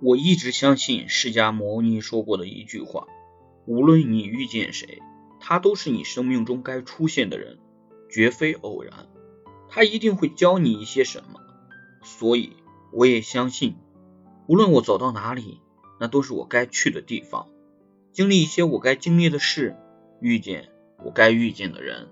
[0.00, 3.06] 我一直相信释迦牟尼说过的一句话，
[3.66, 5.02] 无论你遇见谁，
[5.40, 7.58] 他都是你生命中该出现的人，
[8.08, 9.08] 绝非偶然。
[9.68, 11.40] 他一定会教你一些什么，
[12.02, 12.52] 所以
[12.92, 13.76] 我也相信，
[14.46, 15.60] 无论我走到哪里，
[15.98, 17.48] 那都是我该去的地方，
[18.12, 19.76] 经历一些我该经历的事，
[20.20, 20.68] 遇见
[21.04, 22.08] 我该遇见的人。